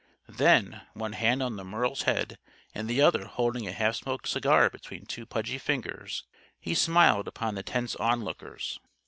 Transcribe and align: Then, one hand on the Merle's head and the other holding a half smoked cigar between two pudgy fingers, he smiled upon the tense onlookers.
Then, 0.29 0.81
one 0.95 1.13
hand 1.13 1.43
on 1.43 1.57
the 1.57 1.63
Merle's 1.63 2.01
head 2.01 2.39
and 2.73 2.87
the 2.89 3.01
other 3.01 3.25
holding 3.25 3.67
a 3.67 3.71
half 3.71 3.97
smoked 3.97 4.27
cigar 4.27 4.67
between 4.67 5.05
two 5.05 5.27
pudgy 5.27 5.59
fingers, 5.59 6.23
he 6.59 6.73
smiled 6.73 7.27
upon 7.27 7.53
the 7.53 7.61
tense 7.61 7.95
onlookers. 7.97 8.79